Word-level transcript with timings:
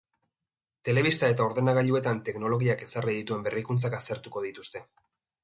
Telebista 0.87 1.29
eta 1.33 1.45
ordenagailuetan 1.49 2.23
teknologiak 2.31 2.83
ezarri 2.87 3.15
dituen 3.19 3.45
berrikuntzak 3.49 3.99
aztertuko 4.01 4.45
dituzte. 4.49 4.85